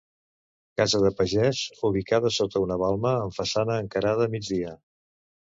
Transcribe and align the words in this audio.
Casa 0.79 1.01
de 1.03 1.11
pagès 1.19 1.59
ubicada 1.91 2.33
sota 2.39 2.63
una 2.65 2.79
balma 2.85 3.15
amb 3.27 3.39
façana 3.41 3.79
encarada 3.85 4.29
a 4.29 4.33
migdia. 4.37 4.77